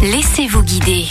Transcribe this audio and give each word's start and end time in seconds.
Laissez-vous 0.00 0.62
guider. 0.62 1.06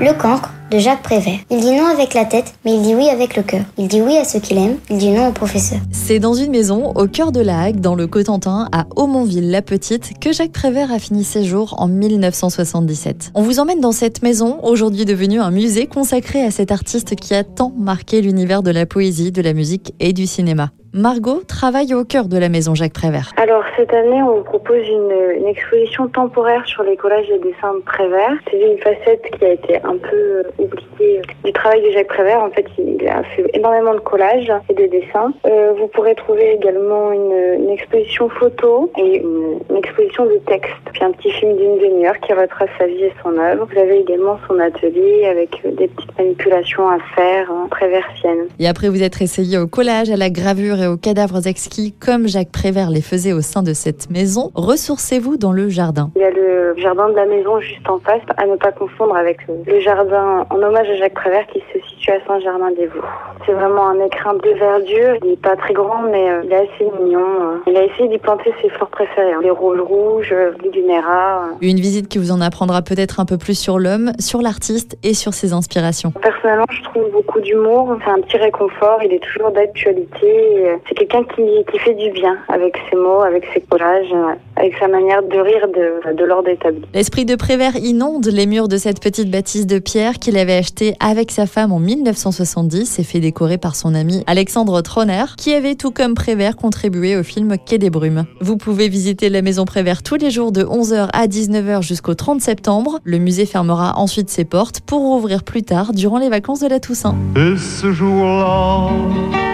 Le 0.00 0.16
cancre 0.16 0.52
de 0.70 0.78
Jacques 0.78 1.02
Prévert. 1.02 1.40
Il 1.50 1.58
dit 1.58 1.72
non 1.72 1.86
avec 1.86 2.14
la 2.14 2.24
tête, 2.24 2.54
mais 2.64 2.76
il 2.76 2.82
dit 2.82 2.94
oui 2.94 3.08
avec 3.08 3.34
le 3.34 3.42
cœur. 3.42 3.64
Il 3.78 3.88
dit 3.88 4.00
oui 4.00 4.16
à 4.16 4.22
ceux 4.22 4.38
qu'il 4.38 4.58
aime, 4.58 4.76
il 4.90 4.98
dit 4.98 5.10
non 5.10 5.26
au 5.26 5.32
professeur. 5.32 5.80
C'est 5.90 6.20
dans 6.20 6.32
une 6.32 6.52
maison 6.52 6.92
au 6.94 7.08
cœur 7.08 7.32
de 7.32 7.40
la 7.40 7.60
Hague, 7.60 7.80
dans 7.80 7.96
le 7.96 8.06
Cotentin, 8.06 8.68
à 8.70 8.86
Aumonville-la-Petite, 8.94 10.20
que 10.20 10.32
Jacques 10.32 10.52
Prévert 10.52 10.92
a 10.92 11.00
fini 11.00 11.24
ses 11.24 11.44
jours 11.44 11.74
en 11.78 11.88
1977. 11.88 13.32
On 13.34 13.42
vous 13.42 13.58
emmène 13.58 13.80
dans 13.80 13.90
cette 13.90 14.22
maison, 14.22 14.60
aujourd'hui 14.62 15.04
devenue 15.04 15.40
un 15.40 15.50
musée 15.50 15.88
consacré 15.88 16.44
à 16.44 16.52
cet 16.52 16.70
artiste 16.70 17.16
qui 17.16 17.34
a 17.34 17.42
tant 17.42 17.72
marqué 17.76 18.20
l'univers 18.20 18.62
de 18.62 18.70
la 18.70 18.86
poésie, 18.86 19.32
de 19.32 19.42
la 19.42 19.52
musique 19.52 19.94
et 19.98 20.12
du 20.12 20.28
cinéma. 20.28 20.70
Margot 20.94 21.40
travaille 21.48 21.94
au 21.94 22.04
cœur 22.04 22.26
de 22.26 22.36
la 22.36 22.50
maison 22.50 22.74
Jacques 22.74 22.92
Prévert. 22.92 23.32
Alors 23.38 23.64
cette 23.78 23.94
année, 23.94 24.22
on 24.22 24.42
propose 24.42 24.86
une, 24.86 25.40
une 25.40 25.46
exposition 25.46 26.06
temporaire 26.08 26.66
sur 26.66 26.82
les 26.82 26.98
collages 26.98 27.30
et 27.30 27.38
dessins 27.38 27.72
de 27.72 27.80
Prévert. 27.80 28.34
C'est 28.50 28.60
une 28.60 28.76
facette 28.76 29.22
qui 29.38 29.42
a 29.42 29.52
été 29.54 29.76
un 29.76 29.96
peu 29.96 30.42
oubliée 30.58 31.22
du 31.44 31.52
travail 31.54 31.80
de 31.82 31.92
Jacques 31.92 32.08
Prévert. 32.08 32.42
En 32.42 32.50
fait, 32.50 32.66
il 32.76 33.08
a 33.08 33.22
fait 33.22 33.46
énormément 33.54 33.94
de 33.94 34.00
collages 34.00 34.52
et 34.68 34.74
de 34.74 34.86
dessins. 34.86 35.32
Euh, 35.46 35.72
vous 35.78 35.86
pourrez 35.86 36.14
trouver 36.14 36.52
également 36.52 37.10
une, 37.10 37.62
une 37.62 37.70
exposition 37.70 38.28
photo 38.28 38.92
et 38.98 39.16
une, 39.16 39.60
une, 39.70 39.76
exposition 39.76 40.26
de 40.26 40.38
texte. 40.46 40.76
Puis 40.92 41.02
un 41.02 41.12
petit 41.12 41.30
film 41.30 41.56
d'une 41.56 41.78
demi-heure 41.78 42.20
qui 42.20 42.34
retrace 42.34 42.68
sa 42.78 42.86
vie 42.86 43.04
et 43.04 43.12
son 43.22 43.38
œuvre. 43.38 43.66
Vous 43.72 43.80
avez 43.80 44.00
également 44.00 44.38
son 44.46 44.58
atelier 44.58 45.24
avec 45.24 45.58
des 45.64 45.88
petites 45.88 46.18
manipulations 46.18 46.86
à 46.86 46.98
faire 47.14 47.50
hein, 47.50 47.66
préversiennes. 47.70 48.48
Et 48.58 48.68
après 48.68 48.90
vous 48.90 49.02
être 49.02 49.22
essayé 49.22 49.56
au 49.56 49.66
collage, 49.66 50.10
à 50.10 50.16
la 50.16 50.28
gravure 50.28 50.81
aux 50.88 50.96
cadavres 50.96 51.46
exquis 51.46 51.92
comme 51.92 52.26
Jacques 52.26 52.52
Prévert 52.52 52.90
les 52.90 53.02
faisait 53.02 53.32
au 53.32 53.40
sein 53.40 53.62
de 53.62 53.72
cette 53.72 54.10
maison, 54.10 54.50
ressourcez-vous 54.54 55.36
dans 55.36 55.52
le 55.52 55.68
jardin. 55.68 56.10
Il 56.16 56.22
y 56.22 56.24
a 56.24 56.30
le 56.30 56.74
jardin 56.76 57.08
de 57.08 57.14
la 57.14 57.26
maison 57.26 57.60
juste 57.60 57.88
en 57.88 57.98
face, 57.98 58.22
à 58.36 58.46
ne 58.46 58.56
pas 58.56 58.72
confondre 58.72 59.16
avec 59.16 59.38
le 59.48 59.80
jardin 59.80 60.46
en 60.50 60.56
hommage 60.56 60.88
à 60.88 60.96
Jacques 60.96 61.14
Prévert 61.14 61.46
qui 61.48 61.62
se 61.72 61.78
situe 61.88 62.10
à 62.10 62.26
Saint-Germain-des-Vaux. 62.26 63.04
C'est 63.46 63.52
vraiment 63.52 63.88
un 63.88 64.00
écrin 64.04 64.34
de 64.34 64.50
verdure, 64.58 65.16
il 65.22 65.30
n'est 65.30 65.36
pas 65.36 65.56
très 65.56 65.74
grand 65.74 66.02
mais 66.10 66.30
euh, 66.30 66.42
il 66.44 66.52
est 66.52 66.56
assez 66.56 66.90
mignon. 67.02 67.60
Il 67.66 67.76
a 67.76 67.84
essayé 67.84 68.08
d'y 68.08 68.18
planter 68.18 68.52
ses 68.62 68.68
fleurs 68.70 68.90
préférées, 68.90 69.32
hein. 69.32 69.40
les 69.42 69.50
roses 69.50 69.80
rouges, 69.80 70.34
les 70.62 70.70
dunéras. 70.70 71.48
Une 71.60 71.78
visite 71.78 72.08
qui 72.08 72.18
vous 72.18 72.32
en 72.32 72.40
apprendra 72.40 72.82
peut-être 72.82 73.20
un 73.20 73.24
peu 73.24 73.38
plus 73.38 73.58
sur 73.58 73.78
l'homme, 73.78 74.12
sur 74.18 74.42
l'artiste 74.42 74.96
et 75.02 75.14
sur 75.14 75.34
ses 75.34 75.52
inspirations. 75.52 76.12
Personnellement, 76.20 76.66
je 76.70 76.82
trouve 76.82 77.10
beaucoup 77.10 77.40
d'humour, 77.40 77.96
c'est 78.04 78.10
un 78.10 78.20
petit 78.20 78.36
réconfort, 78.36 79.00
il 79.04 79.12
est 79.12 79.22
toujours 79.22 79.50
d'actualité. 79.50 80.71
C'est 80.88 80.94
quelqu'un 80.94 81.24
qui, 81.24 81.42
qui, 81.70 81.78
fait 81.78 81.94
du 81.94 82.10
bien 82.10 82.36
avec 82.48 82.76
ses 82.90 82.96
mots, 82.96 83.22
avec 83.22 83.44
ses 83.52 83.60
collages, 83.60 84.12
avec 84.56 84.74
sa 84.78 84.88
manière 84.88 85.22
de 85.22 85.38
rire 85.38 85.68
de, 85.68 86.14
de 86.14 86.24
l'ordre 86.24 86.48
établi. 86.48 86.82
L'esprit 86.94 87.24
de 87.24 87.34
Prévert 87.36 87.76
inonde 87.76 88.26
les 88.26 88.46
murs 88.46 88.68
de 88.68 88.76
cette 88.76 89.00
petite 89.00 89.30
bâtisse 89.30 89.66
de 89.66 89.78
pierre 89.78 90.14
qu'il 90.14 90.36
avait 90.36 90.56
achetée 90.56 90.94
avec 91.00 91.30
sa 91.30 91.46
femme 91.46 91.72
en 91.72 91.78
1970 91.78 92.98
et 92.98 93.04
fait 93.04 93.20
décorer 93.20 93.58
par 93.58 93.76
son 93.76 93.94
ami 93.94 94.22
Alexandre 94.26 94.80
Troner, 94.82 95.24
qui 95.36 95.54
avait 95.54 95.74
tout 95.74 95.90
comme 95.90 96.14
Prévert 96.14 96.56
contribué 96.56 97.16
au 97.16 97.22
film 97.22 97.56
Quai 97.58 97.78
des 97.78 97.90
Brumes. 97.90 98.24
Vous 98.40 98.56
pouvez 98.56 98.88
visiter 98.88 99.28
la 99.28 99.42
maison 99.42 99.64
Prévert 99.64 100.02
tous 100.02 100.16
les 100.16 100.30
jours 100.30 100.52
de 100.52 100.64
11h 100.64 101.08
à 101.12 101.26
19h 101.26 101.82
jusqu'au 101.82 102.14
30 102.14 102.40
septembre. 102.40 102.98
Le 103.04 103.18
musée 103.18 103.46
fermera 103.46 103.94
ensuite 103.96 104.30
ses 104.30 104.44
portes 104.44 104.80
pour 104.80 105.00
rouvrir 105.00 105.44
plus 105.44 105.62
tard 105.62 105.92
durant 105.92 106.18
les 106.18 106.28
vacances 106.28 106.60
de 106.60 106.68
la 106.68 106.80
Toussaint. 106.80 107.16
Et 107.36 107.56
ce 107.56 107.92
jour-là 107.92 109.51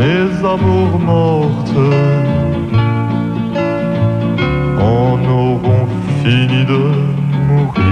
mes 0.00 0.46
amours 0.46 0.98
mortes 0.98 1.76
en 4.78 5.18
auront 5.28 5.88
fini 6.22 6.64
de 6.64 6.80
mourir. 7.48 7.84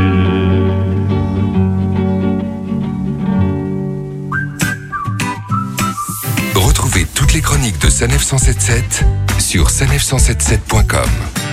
Retrouvez 6.54 7.06
toutes 7.14 7.34
les 7.34 7.42
chroniques 7.42 7.78
de 7.82 7.90
Sanef 7.90 8.22
177 8.22 9.04
sur 9.38 9.68
sanef177.com. 9.68 11.47